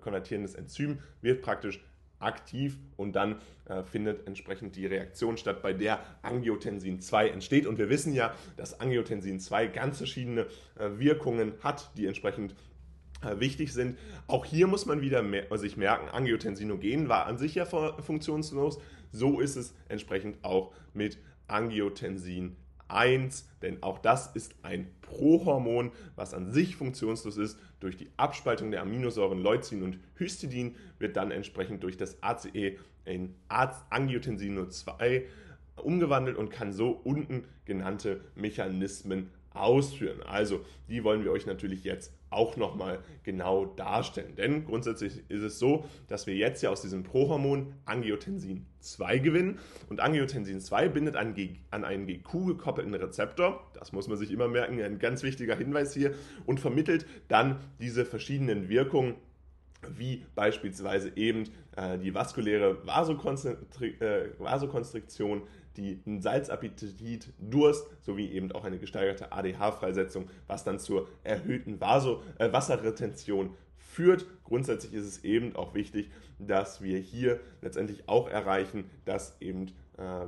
konvertierendes 0.00 0.54
Enzym 0.54 1.00
wird 1.20 1.42
praktisch 1.42 1.80
aktiv 2.20 2.78
und 2.96 3.16
dann 3.16 3.40
äh, 3.64 3.82
findet 3.82 4.26
entsprechend 4.26 4.76
die 4.76 4.86
Reaktion 4.86 5.36
statt, 5.36 5.62
bei 5.62 5.72
der 5.72 6.00
Angiotensin 6.22 7.00
2 7.00 7.30
entsteht. 7.30 7.66
Und 7.66 7.78
wir 7.78 7.88
wissen 7.88 8.12
ja, 8.12 8.34
dass 8.56 8.78
Angiotensin 8.78 9.40
2 9.40 9.66
ganz 9.68 9.98
verschiedene 9.98 10.46
äh, 10.78 10.98
Wirkungen 10.98 11.54
hat, 11.62 11.90
die 11.96 12.06
entsprechend 12.06 12.54
äh, 13.22 13.40
wichtig 13.40 13.72
sind. 13.72 13.98
Auch 14.26 14.44
hier 14.44 14.66
muss 14.66 14.86
man 14.86 15.00
wieder 15.00 15.22
mer 15.22 15.46
sich 15.58 15.76
merken, 15.76 16.08
Angiotensinogen 16.08 17.08
war 17.08 17.26
an 17.26 17.38
sich 17.38 17.54
ja 17.54 17.64
funktionslos. 17.66 18.80
So 19.12 19.40
ist 19.40 19.56
es 19.56 19.74
entsprechend 19.88 20.44
auch 20.44 20.72
mit 20.94 21.18
Angiotensin 21.46 22.56
1, 22.92 23.48
denn 23.62 23.82
auch 23.82 23.98
das 23.98 24.34
ist 24.34 24.54
ein 24.62 24.88
Prohormon, 25.02 25.92
was 26.16 26.34
an 26.34 26.52
sich 26.52 26.76
funktionslos 26.76 27.36
ist. 27.36 27.58
Durch 27.80 27.96
die 27.96 28.08
Abspaltung 28.16 28.70
der 28.70 28.82
Aminosäuren 28.82 29.40
Leucin 29.40 29.82
und 29.82 29.98
Histidin 30.16 30.76
wird 30.98 31.16
dann 31.16 31.30
entsprechend 31.30 31.82
durch 31.82 31.96
das 31.96 32.22
ACE 32.22 32.76
in 33.04 33.34
Angiotensin 33.48 34.70
2 34.70 35.26
umgewandelt 35.76 36.36
und 36.36 36.50
kann 36.50 36.72
so 36.72 36.90
unten 36.90 37.44
genannte 37.64 38.20
Mechanismen 38.34 39.30
ausführen. 39.52 40.22
Also, 40.22 40.64
die 40.88 41.04
wollen 41.04 41.24
wir 41.24 41.32
euch 41.32 41.46
natürlich 41.46 41.84
jetzt 41.84 42.12
auch 42.30 42.56
nochmal 42.56 43.00
genau 43.24 43.66
darstellen. 43.66 44.36
Denn 44.36 44.64
grundsätzlich 44.64 45.24
ist 45.28 45.42
es 45.42 45.58
so, 45.58 45.84
dass 46.08 46.26
wir 46.26 46.36
jetzt 46.36 46.62
ja 46.62 46.70
aus 46.70 46.82
diesem 46.82 47.02
Prohormon 47.02 47.74
Angiotensin 47.84 48.66
2 48.78 49.18
gewinnen. 49.18 49.58
Und 49.88 50.00
Angiotensin 50.00 50.60
2 50.60 50.88
bindet 50.88 51.16
an, 51.16 51.34
an 51.70 51.84
einen 51.84 52.06
GQ 52.06 52.46
gekoppelten 52.46 52.94
Rezeptor. 52.94 53.68
Das 53.74 53.92
muss 53.92 54.06
man 54.08 54.16
sich 54.16 54.30
immer 54.30 54.48
merken, 54.48 54.80
ein 54.80 54.98
ganz 54.98 55.22
wichtiger 55.22 55.56
Hinweis 55.56 55.92
hier. 55.92 56.14
Und 56.46 56.60
vermittelt 56.60 57.06
dann 57.28 57.58
diese 57.80 58.04
verschiedenen 58.04 58.68
Wirkungen 58.68 59.16
wie 59.88 60.24
beispielsweise 60.34 61.12
eben 61.16 61.44
äh, 61.76 61.98
die 61.98 62.14
vaskuläre 62.14 62.78
äh, 62.80 64.28
Vasokonstriktion, 64.38 65.42
die 65.80 66.20
Salzappetit, 66.20 67.32
Durst 67.38 67.86
sowie 68.02 68.30
eben 68.30 68.52
auch 68.52 68.64
eine 68.64 68.78
gesteigerte 68.78 69.32
ADH-Freisetzung, 69.32 70.28
was 70.46 70.64
dann 70.64 70.78
zur 70.78 71.08
erhöhten 71.24 71.80
Vaso, 71.80 72.22
äh, 72.38 72.52
Wasserretention 72.52 73.54
führt. 73.76 74.26
Grundsätzlich 74.44 74.94
ist 74.94 75.06
es 75.06 75.24
eben 75.24 75.56
auch 75.56 75.74
wichtig, 75.74 76.10
dass 76.38 76.82
wir 76.82 76.98
hier 76.98 77.40
letztendlich 77.60 78.08
auch 78.08 78.28
erreichen, 78.28 78.84
dass 79.04 79.40
eben 79.40 79.72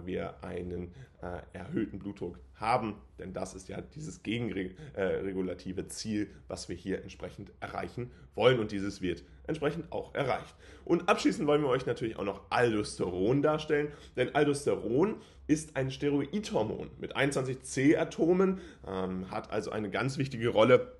wir 0.05 0.43
einen 0.43 0.93
äh, 1.23 1.39
erhöhten 1.53 1.99
Blutdruck 1.99 2.39
haben, 2.55 2.97
denn 3.19 3.33
das 3.33 3.55
ist 3.55 3.69
ja 3.69 3.81
dieses 3.81 4.23
gegenregulative 4.23 5.89
Ziel, 5.89 6.31
was 6.49 6.69
wir 6.69 6.77
hier 6.77 7.03
entsprechend 7.03 7.53
erreichen 7.61 8.11
wollen 8.35 8.59
und 8.59 8.73
dieses 8.73 9.03
wird 9.03 9.25
entsprechend 9.47 9.91
auch 9.91 10.15
erreicht. 10.15 10.55
Und 10.85 11.09
abschließend 11.09 11.47
wollen 11.47 11.63
wir 11.63 11.69
euch 11.69 11.87
natürlich 11.87 12.17
auch 12.17 12.25
noch 12.25 12.43
Aldosteron 12.51 13.43
darstellen, 13.43 13.89
denn 14.17 14.35
Aldosteron 14.35 15.17
ist 15.47 15.77
ein 15.77 15.91
Steroidhormon 15.91 16.91
mit 16.99 17.17
21 17.17 17.63
C-Atomen, 17.63 18.61
ähm, 18.87 19.31
hat 19.31 19.51
also 19.51 19.71
eine 19.71 19.91
ganz 19.91 20.19
wichtige 20.19 20.49
Rolle 20.49 20.93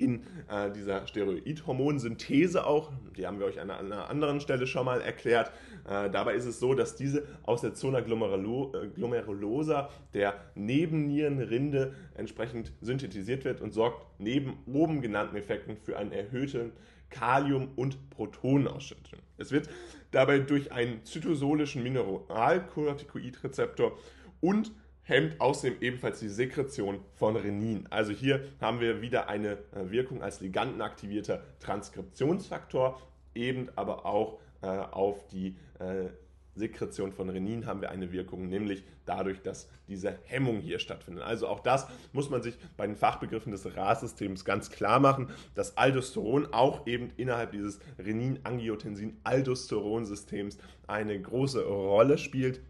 in 0.00 0.22
äh, 0.48 0.70
dieser 0.70 1.06
Steroidhormonsynthese 1.06 2.66
auch. 2.66 2.92
Die 3.16 3.26
haben 3.26 3.38
wir 3.38 3.46
euch 3.46 3.60
an 3.60 3.70
einer 3.70 4.08
anderen 4.08 4.40
Stelle 4.40 4.66
schon 4.66 4.86
mal 4.86 5.00
erklärt. 5.00 5.52
Äh, 5.88 6.10
dabei 6.10 6.34
ist 6.34 6.46
es 6.46 6.60
so, 6.60 6.74
dass 6.74 6.96
diese 6.96 7.26
aus 7.42 7.60
der 7.60 7.74
Zona 7.74 8.00
glomerulosa, 8.00 9.90
der 10.14 10.34
Nebennierenrinde, 10.54 11.94
entsprechend 12.14 12.72
synthetisiert 12.80 13.44
wird 13.44 13.60
und 13.60 13.72
sorgt 13.72 14.06
neben 14.18 14.58
oben 14.66 15.00
genannten 15.00 15.36
Effekten 15.36 15.76
für 15.76 15.96
einen 15.96 16.12
erhöhten 16.12 16.72
Kalium- 17.10 17.70
und 17.76 18.10
Protonenausschüttung. 18.10 19.20
Es 19.38 19.52
wird 19.52 19.70
dabei 20.10 20.40
durch 20.40 20.72
einen 20.72 21.04
zytosolischen 21.04 21.82
Mineralkortikoidrezeptor 21.82 23.96
und 24.40 24.72
hemmt 25.08 25.40
außerdem 25.40 25.78
ebenfalls 25.80 26.20
die 26.20 26.28
Sekretion 26.28 27.00
von 27.14 27.34
Renin. 27.36 27.86
Also 27.90 28.12
hier 28.12 28.44
haben 28.60 28.78
wir 28.80 29.00
wieder 29.00 29.28
eine 29.28 29.52
äh, 29.52 29.90
Wirkung 29.90 30.22
als 30.22 30.40
ligandenaktivierter 30.40 31.42
Transkriptionsfaktor, 31.60 33.00
eben 33.34 33.70
aber 33.74 34.04
auch 34.04 34.38
äh, 34.60 34.66
auf 34.66 35.26
die 35.28 35.56
äh, 35.78 36.10
Sekretion 36.54 37.12
von 37.12 37.30
Renin 37.30 37.64
haben 37.66 37.80
wir 37.80 37.90
eine 37.90 38.12
Wirkung, 38.12 38.48
nämlich 38.48 38.84
dadurch, 39.06 39.40
dass 39.40 39.70
diese 39.86 40.18
Hemmung 40.24 40.58
hier 40.58 40.78
stattfindet. 40.80 41.24
Also 41.24 41.48
auch 41.48 41.60
das 41.60 41.86
muss 42.12 42.28
man 42.30 42.42
sich 42.42 42.58
bei 42.76 42.86
den 42.86 42.96
Fachbegriffen 42.96 43.52
des 43.52 43.76
RAS-Systems 43.76 44.44
ganz 44.44 44.68
klar 44.70 45.00
machen, 45.00 45.30
dass 45.54 45.78
Aldosteron 45.78 46.52
auch 46.52 46.86
eben 46.86 47.12
innerhalb 47.16 47.52
dieses 47.52 47.78
Renin-Angiotensin-Aldosteron-Systems 47.98 50.58
eine 50.86 51.18
große 51.18 51.64
Rolle 51.64 52.18
spielt 52.18 52.60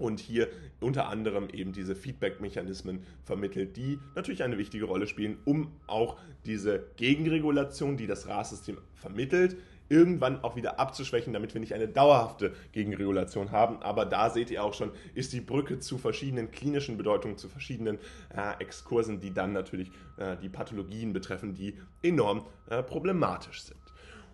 und 0.00 0.20
hier 0.20 0.48
unter 0.80 1.08
anderem 1.08 1.48
eben 1.50 1.72
diese 1.72 1.94
Feedback-Mechanismen 1.94 3.04
vermittelt, 3.24 3.76
die 3.76 3.98
natürlich 4.14 4.42
eine 4.42 4.58
wichtige 4.58 4.84
Rolle 4.84 5.06
spielen, 5.06 5.38
um 5.44 5.72
auch 5.86 6.18
diese 6.46 6.86
Gegenregulation, 6.96 7.96
die 7.96 8.06
das 8.06 8.28
RAS-System 8.28 8.78
vermittelt, 8.94 9.56
irgendwann 9.90 10.42
auch 10.42 10.56
wieder 10.56 10.78
abzuschwächen, 10.78 11.32
damit 11.32 11.52
wir 11.52 11.60
nicht 11.60 11.74
eine 11.74 11.88
dauerhafte 11.88 12.54
Gegenregulation 12.72 13.50
haben. 13.50 13.82
Aber 13.82 14.06
da 14.06 14.30
seht 14.30 14.50
ihr 14.50 14.64
auch 14.64 14.72
schon, 14.72 14.92
ist 15.14 15.32
die 15.32 15.40
Brücke 15.40 15.80
zu 15.80 15.98
verschiedenen 15.98 16.50
klinischen 16.50 16.96
Bedeutungen, 16.96 17.36
zu 17.36 17.48
verschiedenen 17.48 17.98
äh, 18.34 18.60
Exkursen, 18.60 19.20
die 19.20 19.34
dann 19.34 19.52
natürlich 19.52 19.90
äh, 20.16 20.36
die 20.36 20.48
Pathologien 20.48 21.12
betreffen, 21.12 21.54
die 21.54 21.74
enorm 22.02 22.46
äh, 22.70 22.82
problematisch 22.82 23.62
sind. 23.64 23.79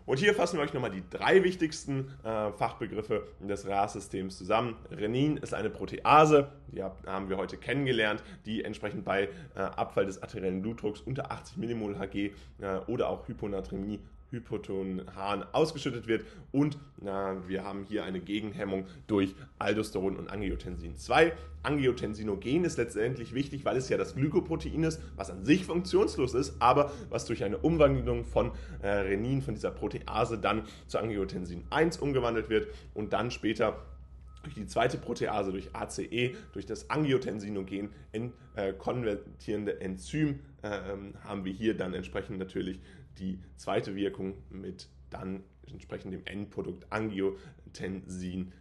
Und 0.07 0.21
hier 0.21 0.35
fassen 0.35 0.57
wir 0.57 0.63
euch 0.65 0.73
nochmal 0.73 0.93
die 0.93 1.03
drei 1.11 1.43
wichtigsten 1.43 2.13
äh, 2.23 2.53
Fachbegriffe 2.53 3.27
des 3.41 3.67
RAS-Systems 3.67 4.39
zusammen. 4.39 4.77
Renin 4.91 5.37
ist 5.37 5.53
eine 5.53 5.69
Protease, 5.69 6.53
die 6.69 6.83
haben 6.83 7.29
wir 7.29 7.37
heute 7.37 7.57
kennengelernt, 7.57 8.23
die 8.47 8.63
entsprechend 8.63 9.05
bei 9.05 9.29
äh, 9.57 9.59
Abfall 9.59 10.07
des 10.07 10.23
arteriellen 10.23 10.63
Blutdrucks 10.63 11.01
unter 11.01 11.33
80 11.33 11.57
mmol 11.57 11.99
Hg 11.99 12.15
äh, 12.15 12.31
oder 12.87 13.09
auch 13.09 13.27
Hyponatremie 13.27 13.99
Hypotonhan 14.31 15.45
ausgeschüttet 15.53 16.07
wird 16.07 16.25
und 16.53 16.79
na, 17.01 17.37
wir 17.49 17.65
haben 17.65 17.85
hier 17.85 18.05
eine 18.05 18.21
Gegenhemmung 18.21 18.87
durch 19.07 19.35
Aldosteron 19.59 20.17
und 20.17 20.29
Angiotensin 20.29 20.97
2. 20.97 21.33
Angiotensinogen 21.63 22.65
ist 22.65 22.79
letztendlich 22.79 23.35
wichtig, 23.35 23.65
weil 23.65 23.77
es 23.77 23.89
ja 23.89 23.97
das 23.97 24.15
Glykoprotein 24.15 24.85
ist, 24.85 25.01
was 25.17 25.31
an 25.31 25.45
sich 25.45 25.65
funktionslos 25.65 26.35
ist, 26.35 26.57
aber 26.61 26.93
was 27.11 27.27
durch 27.27 27.43
eine 27.45 27.59
Umwandlung 27.59 28.25
von 28.25 28.53
äh, 28.83 28.89
Renin, 28.89 29.43
von 29.43 29.55
dieser 29.55 29.73
Protease, 29.73 30.39
dann 30.39 30.63
zu 30.87 30.99
Angiotensin 30.99 31.65
1 31.71 31.99
umgewandelt 31.99 32.49
wird 32.49 32.69
und 32.95 33.13
dann 33.13 33.31
später 33.31 33.83
durch 34.45 34.55
die 34.55 34.67
zweite 34.67 34.97
Protease, 34.97 35.51
durch 35.51 35.75
ACE, 35.75 36.37
durch 36.53 36.67
das 36.67 36.89
Angiotensinogen 36.89 37.91
in, 38.13 38.33
äh, 38.55 38.73
konvertierende 38.73 39.81
Enzym 39.81 40.39
äh, 40.63 40.71
haben 41.25 41.45
wir 41.45 41.53
hier 41.53 41.77
dann 41.77 41.95
entsprechend 41.95 42.39
natürlich 42.39 42.79
die 43.19 43.39
zweite 43.57 43.95
Wirkung 43.97 44.35
mit 44.51 44.89
dann 45.11 45.43
entsprechend 45.67 46.13
dem 46.13 46.25
Endprodukt 46.27 46.93
Angiotensin 46.93 48.53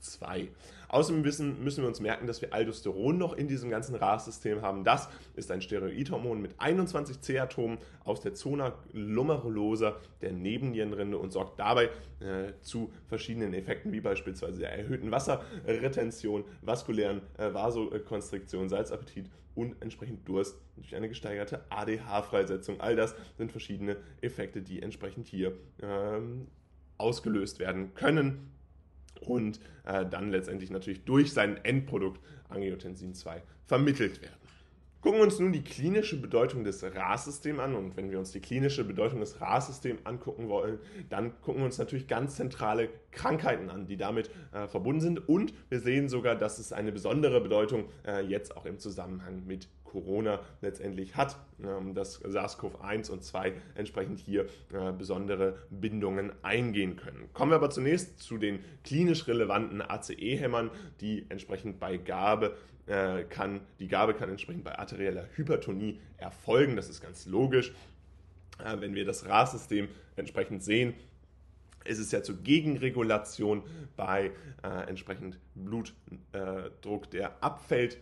2. 0.00 0.48
Außerdem 0.88 1.24
wissen, 1.24 1.62
müssen 1.62 1.82
wir 1.82 1.88
uns 1.88 2.00
merken, 2.00 2.26
dass 2.26 2.40
wir 2.40 2.54
Aldosteron 2.54 3.18
noch 3.18 3.34
in 3.34 3.46
diesem 3.46 3.68
ganzen 3.68 3.94
RAS-System 3.94 4.62
haben. 4.62 4.84
Das 4.84 5.08
ist 5.36 5.50
ein 5.50 5.60
Steroidhormon 5.60 6.40
mit 6.40 6.58
21 6.58 7.20
C-Atomen 7.20 7.78
aus 8.04 8.20
der 8.20 8.34
Zona 8.34 8.74
glomerulosa 8.92 9.96
der 10.22 10.32
Nebennierenrinde 10.32 11.18
und 11.18 11.30
sorgt 11.30 11.58
dabei 11.58 11.90
äh, 12.20 12.52
zu 12.62 12.90
verschiedenen 13.06 13.52
Effekten, 13.52 13.92
wie 13.92 14.00
beispielsweise 14.00 14.60
der 14.60 14.72
erhöhten 14.72 15.10
Wasserretention, 15.10 16.44
vaskulären 16.62 17.20
äh, 17.36 17.52
Vasokonstriktion, 17.52 18.70
Salzappetit 18.70 19.30
und 19.54 19.76
entsprechend 19.82 20.26
Durst 20.26 20.56
durch 20.76 20.94
eine 20.96 21.08
gesteigerte 21.08 21.64
ADH-Freisetzung. 21.68 22.80
All 22.80 22.96
das 22.96 23.14
sind 23.36 23.50
verschiedene 23.50 23.96
Effekte, 24.22 24.62
die 24.62 24.80
entsprechend 24.80 25.26
hier 25.26 25.52
ähm, 25.82 26.46
ausgelöst 26.96 27.58
werden 27.58 27.94
können 27.94 28.52
und 29.20 29.60
äh, 29.84 30.06
dann 30.06 30.30
letztendlich 30.30 30.70
natürlich 30.70 31.04
durch 31.04 31.32
sein 31.32 31.62
Endprodukt 31.64 32.20
Angiotensin 32.48 33.14
2 33.14 33.42
vermittelt 33.66 34.22
werden. 34.22 34.38
Gucken 35.00 35.20
wir 35.20 35.24
uns 35.24 35.38
nun 35.38 35.52
die 35.52 35.62
klinische 35.62 36.20
Bedeutung 36.20 36.64
des 36.64 36.82
RAS-Systems 36.82 37.60
an. 37.60 37.76
Und 37.76 37.96
wenn 37.96 38.10
wir 38.10 38.18
uns 38.18 38.32
die 38.32 38.40
klinische 38.40 38.82
Bedeutung 38.82 39.20
des 39.20 39.40
RAS-Systems 39.40 40.00
angucken 40.04 40.48
wollen, 40.48 40.80
dann 41.08 41.40
gucken 41.40 41.60
wir 41.60 41.66
uns 41.66 41.78
natürlich 41.78 42.08
ganz 42.08 42.34
zentrale 42.34 42.88
Krankheiten 43.12 43.70
an, 43.70 43.86
die 43.86 43.96
damit 43.96 44.28
äh, 44.52 44.66
verbunden 44.66 45.00
sind. 45.00 45.28
Und 45.28 45.54
wir 45.68 45.78
sehen 45.78 46.08
sogar, 46.08 46.34
dass 46.34 46.58
es 46.58 46.72
eine 46.72 46.90
besondere 46.90 47.40
Bedeutung 47.40 47.84
äh, 48.04 48.22
jetzt 48.26 48.56
auch 48.56 48.66
im 48.66 48.80
Zusammenhang 48.80 49.46
mit 49.46 49.68
Corona 49.88 50.40
letztendlich 50.60 51.16
hat, 51.16 51.36
ähm, 51.62 51.94
dass 51.94 52.22
SARS-CoV-1 52.22 53.10
und 53.10 53.24
2 53.24 53.52
entsprechend 53.74 54.20
hier 54.20 54.46
äh, 54.72 54.92
besondere 54.92 55.58
Bindungen 55.70 56.32
eingehen 56.42 56.96
können. 56.96 57.28
Kommen 57.32 57.52
wir 57.52 57.56
aber 57.56 57.70
zunächst 57.70 58.20
zu 58.20 58.38
den 58.38 58.60
klinisch 58.84 59.26
relevanten 59.26 59.82
ACE-Hämmern, 59.82 60.70
die 61.00 61.26
entsprechend 61.28 61.80
bei 61.80 61.96
Gabe 61.96 62.56
äh, 62.86 63.24
kann, 63.24 63.60
die 63.80 63.88
Gabe 63.88 64.14
kann 64.14 64.28
entsprechend 64.28 64.64
bei 64.64 64.78
arterieller 64.78 65.26
Hypertonie 65.34 66.00
erfolgen. 66.16 66.76
Das 66.76 66.88
ist 66.88 67.02
ganz 67.02 67.26
logisch. 67.26 67.72
Äh, 68.62 68.80
wenn 68.80 68.94
wir 68.94 69.04
das 69.04 69.26
RAS-System 69.26 69.88
entsprechend 70.16 70.62
sehen, 70.62 70.94
ist 71.84 71.98
es 71.98 72.12
ja 72.12 72.22
zur 72.22 72.36
Gegenregulation 72.42 73.62
bei 73.96 74.32
entsprechend 74.62 75.38
Blutdruck, 75.54 77.10
der 77.10 77.42
abfällt, 77.42 77.98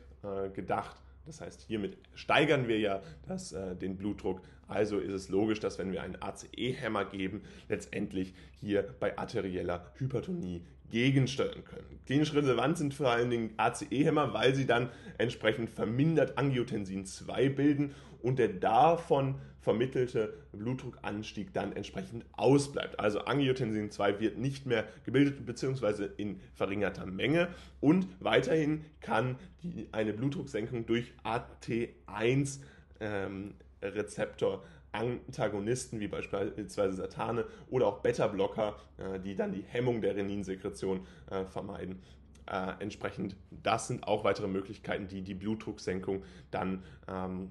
gedacht. 0.54 0.96
Das 1.26 1.40
heißt, 1.40 1.62
hiermit 1.66 1.98
steigern 2.14 2.68
wir 2.68 2.78
ja 2.78 3.02
das, 3.26 3.52
äh, 3.52 3.74
den 3.74 3.96
Blutdruck. 3.96 4.40
Also 4.68 4.98
ist 4.98 5.12
es 5.12 5.28
logisch, 5.28 5.60
dass 5.60 5.78
wenn 5.78 5.92
wir 5.92 6.02
einen 6.02 6.20
ACE-Hämmer 6.20 7.04
geben, 7.04 7.42
letztendlich 7.68 8.34
hier 8.60 8.82
bei 8.98 9.18
arterieller 9.18 9.92
Hypertonie 9.96 10.64
gegensteuern 10.90 11.64
können. 11.64 12.00
Klinisch 12.06 12.32
relevant 12.32 12.78
sind 12.78 12.94
vor 12.94 13.10
allen 13.10 13.30
Dingen 13.30 13.54
ACE-Hämmer, 13.56 14.32
weil 14.34 14.54
sie 14.54 14.66
dann 14.66 14.90
entsprechend 15.18 15.70
vermindert 15.70 16.38
Angiotensin 16.38 17.04
2 17.04 17.48
bilden 17.48 17.94
und 18.22 18.38
der 18.38 18.48
davon 18.48 19.36
vermittelte 19.66 20.32
Blutdruckanstieg 20.52 21.52
dann 21.52 21.72
entsprechend 21.72 22.24
ausbleibt. 22.36 23.00
Also 23.00 23.22
Angiotensin 23.22 23.90
2 23.90 24.20
wird 24.20 24.38
nicht 24.38 24.64
mehr 24.64 24.84
gebildet 25.04 25.44
bzw. 25.44 26.08
in 26.18 26.40
verringerter 26.54 27.04
Menge 27.04 27.48
und 27.80 28.06
weiterhin 28.20 28.84
kann 29.00 29.34
die, 29.64 29.88
eine 29.90 30.12
Blutdrucksenkung 30.12 30.86
durch 30.86 31.12
AT1 31.24 32.60
ähm, 33.00 33.54
Rezeptor 33.82 34.62
Antagonisten 34.92 35.98
wie 35.98 36.06
beispielsweise 36.06 36.94
Satane 36.94 37.44
oder 37.68 37.88
auch 37.88 38.02
Beta-Blocker, 38.02 38.76
äh, 38.98 39.18
die 39.18 39.34
dann 39.34 39.50
die 39.50 39.64
Hemmung 39.66 40.00
der 40.00 40.14
Reninsekretion 40.14 41.00
äh, 41.28 41.44
vermeiden. 41.44 42.00
Äh, 42.46 42.74
entsprechend, 42.78 43.34
das 43.50 43.88
sind 43.88 44.06
auch 44.06 44.22
weitere 44.22 44.46
Möglichkeiten, 44.46 45.08
die 45.08 45.22
die 45.22 45.34
Blutdrucksenkung 45.34 46.22
dann 46.52 46.84
ähm, 47.08 47.50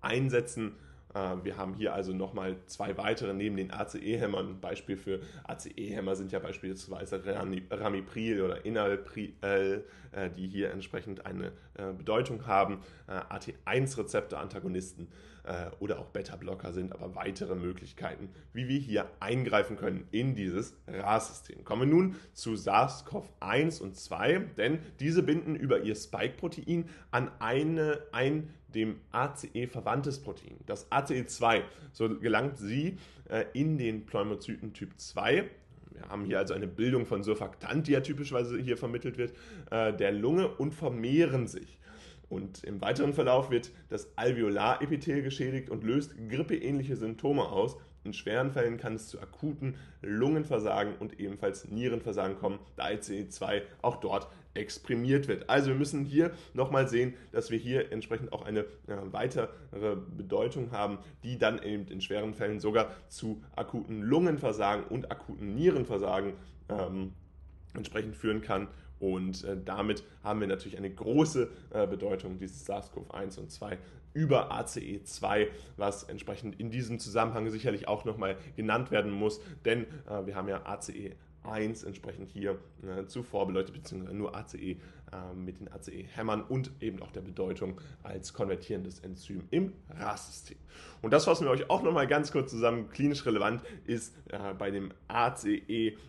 einsetzen. 0.00 0.72
Äh, 1.14 1.36
wir 1.42 1.56
haben 1.56 1.74
hier 1.74 1.94
also 1.94 2.12
nochmal 2.12 2.56
zwei 2.66 2.96
weitere 2.96 3.34
neben 3.34 3.56
den 3.56 3.70
ACE-Hämmern. 3.70 4.60
Beispiel 4.60 4.96
für 4.96 5.20
ACE-Hämmer 5.44 6.16
sind 6.16 6.32
ja 6.32 6.38
beispielsweise 6.38 7.22
Ramipril 7.70 8.42
oder 8.42 8.64
Inalpril, 8.64 9.34
äh, 9.40 10.30
die 10.30 10.46
hier 10.46 10.70
entsprechend 10.70 11.26
eine 11.26 11.52
äh, 11.74 11.92
Bedeutung 11.92 12.46
haben. 12.46 12.80
AT1-Rezeptor-Antagonisten 13.06 15.08
oder 15.80 15.98
auch 15.98 16.06
Beta-Blocker 16.06 16.72
sind 16.72 16.92
aber 16.92 17.14
weitere 17.14 17.54
Möglichkeiten, 17.54 18.28
wie 18.52 18.68
wir 18.68 18.78
hier 18.78 19.06
eingreifen 19.20 19.76
können 19.76 20.06
in 20.10 20.34
dieses 20.34 20.76
RAS-System. 20.86 21.64
Kommen 21.64 21.82
wir 21.82 21.94
nun 21.94 22.16
zu 22.34 22.54
SARS-CoV-1 22.54 23.80
und 23.80 23.96
2, 23.96 24.38
denn 24.56 24.80
diese 25.00 25.22
binden 25.22 25.54
über 25.54 25.82
ihr 25.82 25.94
Spike-Protein 25.94 26.88
an 27.10 27.30
eine, 27.38 28.00
ein 28.12 28.50
dem 28.74 29.00
ACE 29.12 29.66
verwandtes 29.68 30.20
Protein, 30.20 30.58
das 30.66 30.90
ACE2. 30.90 31.62
So 31.92 32.18
gelangt 32.18 32.58
sie 32.58 32.98
äh, 33.28 33.44
in 33.54 33.78
den 33.78 34.04
Pneumozyten 34.06 34.72
Typ 34.74 34.98
2. 34.98 35.48
Wir 35.90 36.08
haben 36.08 36.24
hier 36.24 36.38
also 36.38 36.54
eine 36.54 36.66
Bildung 36.66 37.06
von 37.06 37.22
Surfaktant, 37.22 37.86
die 37.86 37.92
ja 37.92 38.00
typischerweise 38.00 38.58
hier 38.58 38.76
vermittelt 38.76 39.18
wird, 39.18 39.32
äh, 39.70 39.94
der 39.94 40.12
Lunge 40.12 40.48
und 40.48 40.74
vermehren 40.74 41.46
sich. 41.46 41.77
Und 42.28 42.64
im 42.64 42.80
weiteren 42.80 43.14
Verlauf 43.14 43.50
wird 43.50 43.70
das 43.88 44.16
Alveolarepithel 44.16 45.22
geschädigt 45.22 45.70
und 45.70 45.84
löst 45.84 46.14
grippeähnliche 46.28 46.96
Symptome 46.96 47.44
aus, 47.44 47.76
in 48.04 48.14
schweren 48.14 48.50
Fällen 48.52 48.78
kann 48.78 48.94
es 48.94 49.08
zu 49.08 49.20
akuten 49.20 49.74
Lungenversagen 50.02 50.94
und 50.96 51.20
ebenfalls 51.20 51.68
Nierenversagen 51.68 52.38
kommen, 52.38 52.58
da 52.76 52.86
ICE2 52.86 53.62
auch 53.82 53.96
dort 53.96 54.28
exprimiert 54.54 55.28
wird. 55.28 55.50
Also 55.50 55.68
wir 55.68 55.74
müssen 55.76 56.04
hier 56.04 56.32
nochmal 56.54 56.88
sehen, 56.88 57.14
dass 57.32 57.50
wir 57.50 57.58
hier 57.58 57.92
entsprechend 57.92 58.32
auch 58.32 58.46
eine 58.46 58.60
äh, 58.60 58.66
weitere 59.10 59.48
Bedeutung 60.16 60.70
haben, 60.72 60.98
die 61.22 61.38
dann 61.38 61.62
eben 61.62 61.86
in 61.88 62.00
schweren 62.00 62.34
Fällen 62.34 62.60
sogar 62.60 62.90
zu 63.08 63.42
akuten 63.54 64.00
Lungenversagen 64.00 64.84
und 64.84 65.10
akuten 65.10 65.54
Nierenversagen 65.54 66.32
ähm, 66.70 67.12
entsprechend 67.74 68.16
führen 68.16 68.40
kann 68.40 68.68
und 69.00 69.44
äh, 69.44 69.56
damit 69.64 70.04
haben 70.22 70.40
wir 70.40 70.46
natürlich 70.46 70.76
eine 70.76 70.90
große 70.90 71.48
äh, 71.70 71.86
Bedeutung 71.86 72.38
dieses 72.38 72.66
SARS-CoV-1 72.66 73.38
und 73.38 73.50
2 73.50 73.78
über 74.14 74.52
ACE2, 74.52 75.48
was 75.76 76.04
entsprechend 76.04 76.58
in 76.58 76.70
diesem 76.70 76.98
Zusammenhang 76.98 77.50
sicherlich 77.50 77.86
auch 77.88 78.04
nochmal 78.04 78.36
genannt 78.56 78.90
werden 78.90 79.12
muss, 79.12 79.40
denn 79.64 79.86
äh, 80.08 80.26
wir 80.26 80.34
haben 80.34 80.48
ja 80.48 80.64
ACE 80.64 81.14
1 81.50 81.84
entsprechend 81.84 82.30
hier 82.30 82.58
äh, 82.82 83.06
zuvor 83.06 83.46
beleuchtet, 83.46 83.74
beziehungsweise 83.74 84.16
nur 84.16 84.34
ACE 84.36 84.56
äh, 84.58 84.76
mit 85.34 85.60
den 85.60 85.70
ACE-Hämmern 85.72 86.42
und 86.42 86.70
eben 86.80 87.00
auch 87.02 87.10
der 87.12 87.22
Bedeutung 87.22 87.80
als 88.02 88.32
konvertierendes 88.34 89.00
Enzym 89.00 89.44
im 89.50 89.72
RAS-System. 89.90 90.58
Und 91.02 91.12
das 91.12 91.24
fassen 91.24 91.44
wir 91.44 91.50
euch 91.50 91.70
auch 91.70 91.82
nochmal 91.82 92.06
ganz 92.06 92.30
kurz 92.32 92.50
zusammen. 92.50 92.90
Klinisch 92.90 93.24
relevant 93.26 93.62
ist 93.84 94.14
äh, 94.28 94.54
bei 94.54 94.70
dem 94.70 94.92
ACE-Hämmern 95.08 96.04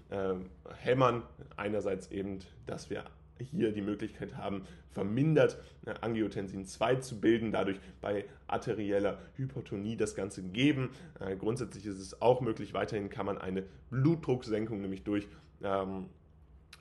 äh, 1.21 1.23
einerseits 1.58 2.12
eben, 2.12 2.39
dass 2.65 2.89
wir 2.89 3.06
hier 3.45 3.71
die 3.71 3.82
Möglichkeit 3.82 4.36
haben, 4.36 4.63
vermindert 4.91 5.58
äh, 5.86 5.93
Angiotensin 6.02 6.65
2 6.65 6.95
zu 6.95 7.19
bilden, 7.19 7.52
dadurch 7.52 7.80
bei 8.02 8.25
arterieller 8.47 9.19
Hypertonie 9.36 9.95
das 9.95 10.15
Ganze 10.15 10.43
geben. 10.43 10.91
Äh, 11.19 11.36
grundsätzlich 11.36 11.86
ist 11.86 11.99
es 11.99 12.21
auch 12.21 12.41
möglich, 12.41 12.73
weiterhin 12.73 13.10
kann 13.10 13.25
man 13.25 13.38
eine 13.38 13.63
Blutdrucksenkung 13.89 14.82
nämlich 14.82 15.04
durch 15.04 15.28
ähm, 15.63 16.08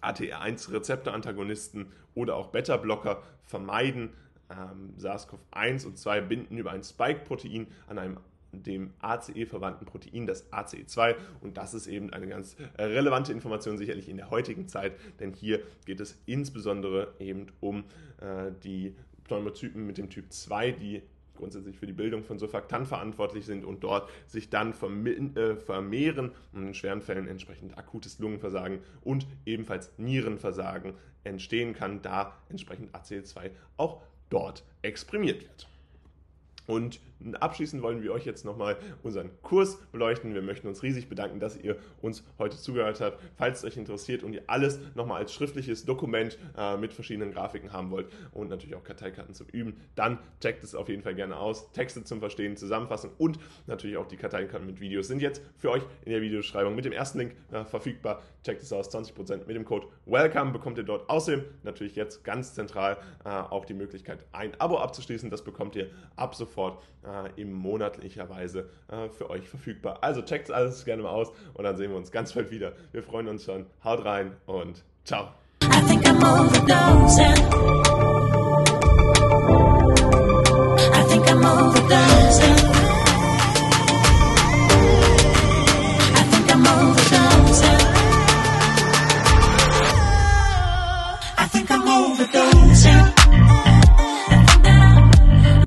ATR1-Rezeptorantagonisten 0.00 1.86
oder 2.14 2.36
auch 2.36 2.48
Beta-Blocker 2.48 3.22
vermeiden. 3.44 4.10
Ähm, 4.50 4.94
SARS-CoV-1 4.96 5.86
und 5.86 5.98
2 5.98 6.20
binden 6.22 6.56
über 6.56 6.70
ein 6.70 6.82
Spike-Protein 6.82 7.66
an 7.86 7.98
einem 7.98 8.18
dem 8.52 8.92
ACE-verwandten 9.00 9.86
Protein, 9.86 10.26
das 10.26 10.50
ACE2. 10.52 11.16
Und 11.40 11.56
das 11.56 11.74
ist 11.74 11.86
eben 11.86 12.12
eine 12.12 12.26
ganz 12.26 12.56
äh, 12.76 12.84
relevante 12.84 13.32
Information 13.32 13.78
sicherlich 13.78 14.08
in 14.08 14.16
der 14.16 14.30
heutigen 14.30 14.68
Zeit, 14.68 14.94
denn 15.20 15.32
hier 15.32 15.62
geht 15.86 16.00
es 16.00 16.18
insbesondere 16.26 17.14
eben 17.18 17.46
um 17.60 17.84
äh, 18.20 18.52
die 18.62 18.94
Pneumozyten 19.24 19.86
mit 19.86 19.98
dem 19.98 20.10
Typ 20.10 20.32
2, 20.32 20.72
die 20.72 21.02
grundsätzlich 21.38 21.78
für 21.78 21.86
die 21.86 21.92
Bildung 21.92 22.24
von 22.24 22.38
Surfaktant 22.38 22.88
verantwortlich 22.88 23.46
sind 23.46 23.64
und 23.64 23.84
dort 23.84 24.10
sich 24.26 24.50
dann 24.50 24.70
äh, 24.72 25.54
vermehren 25.56 26.32
und 26.52 26.66
in 26.66 26.74
schweren 26.74 27.00
Fällen 27.00 27.28
entsprechend 27.28 27.78
akutes 27.78 28.18
Lungenversagen 28.18 28.80
und 29.02 29.26
ebenfalls 29.46 29.92
Nierenversagen 29.98 30.94
entstehen 31.24 31.74
kann, 31.74 32.02
da 32.02 32.36
entsprechend 32.48 32.94
ACE2 32.94 33.50
auch 33.76 34.02
dort 34.30 34.64
exprimiert 34.82 35.42
wird. 35.42 35.68
Und 36.66 37.00
abschließend 37.40 37.82
wollen 37.82 38.02
wir 38.02 38.12
euch 38.12 38.24
jetzt 38.24 38.44
nochmal 38.44 38.76
unseren 39.02 39.30
Kurs 39.42 39.78
beleuchten. 39.92 40.34
Wir 40.34 40.42
möchten 40.42 40.68
uns 40.68 40.82
riesig 40.82 41.08
bedanken, 41.08 41.40
dass 41.40 41.56
ihr 41.56 41.76
uns 42.00 42.24
heute 42.38 42.56
zugehört 42.56 43.00
habt. 43.00 43.20
Falls 43.36 43.58
es 43.58 43.64
euch 43.64 43.76
interessiert 43.76 44.22
und 44.22 44.32
ihr 44.32 44.42
alles 44.46 44.78
nochmal 44.94 45.20
als 45.22 45.32
schriftliches 45.32 45.84
Dokument 45.84 46.38
äh, 46.56 46.76
mit 46.76 46.92
verschiedenen 46.92 47.32
Grafiken 47.32 47.72
haben 47.72 47.90
wollt 47.90 48.08
und 48.32 48.48
natürlich 48.48 48.74
auch 48.74 48.84
Karteikarten 48.84 49.34
zum 49.34 49.46
Üben, 49.48 49.76
dann 49.94 50.18
checkt 50.40 50.62
es 50.64 50.74
auf 50.74 50.88
jeden 50.88 51.02
Fall 51.02 51.14
gerne 51.14 51.36
aus. 51.36 51.72
Texte 51.72 52.04
zum 52.04 52.20
Verstehen, 52.20 52.56
Zusammenfassen 52.56 53.10
und 53.18 53.38
natürlich 53.66 53.96
auch 53.96 54.06
die 54.06 54.16
Karteikarten 54.16 54.66
mit 54.66 54.80
Videos 54.80 55.08
sind 55.08 55.20
jetzt 55.20 55.42
für 55.56 55.70
euch 55.70 55.82
in 56.04 56.12
der 56.12 56.20
Videobeschreibung 56.20 56.74
mit 56.74 56.84
dem 56.84 56.92
ersten 56.92 57.18
Link 57.18 57.36
äh, 57.52 57.64
verfügbar. 57.64 58.22
Checkt 58.44 58.62
es 58.62 58.72
aus, 58.72 58.94
20% 58.94 59.46
mit 59.46 59.56
dem 59.56 59.64
Code 59.64 59.86
WELCOME 60.06 60.52
bekommt 60.52 60.78
ihr 60.78 60.84
dort. 60.84 61.08
Außerdem 61.08 61.44
natürlich 61.62 61.96
jetzt 61.96 62.24
ganz 62.24 62.54
zentral 62.54 62.98
äh, 63.24 63.28
auch 63.28 63.64
die 63.64 63.74
Möglichkeit, 63.74 64.24
ein 64.32 64.52
Abo 64.60 64.78
abzuschließen. 64.78 65.30
Das 65.30 65.42
bekommt 65.42 65.76
ihr 65.76 65.90
ab 66.16 66.34
sofort 66.34 66.48
sofort 66.48 66.82
äh, 67.08 67.40
im 67.40 67.52
monatlicherweise 67.52 68.68
äh, 68.88 69.08
für 69.08 69.30
euch 69.30 69.48
verfügbar. 69.48 69.98
Also 70.02 70.22
checkt 70.22 70.48
es 70.48 70.54
alles 70.54 70.84
gerne 70.84 71.02
mal 71.02 71.10
aus 71.10 71.32
und 71.54 71.64
dann 71.64 71.76
sehen 71.76 71.90
wir 71.90 71.96
uns 71.96 72.10
ganz 72.12 72.32
bald 72.32 72.50
wieder. 72.50 72.72
Wir 72.92 73.02
freuen 73.02 73.28
uns 73.28 73.44
schon. 73.44 73.66
Haut 73.82 74.04
rein 74.04 74.32
und 74.46 74.84
ciao. 75.04 75.28
I 75.60 75.66
think 81.08 81.28
I'm 81.28 81.44
overdosing. 81.44 82.67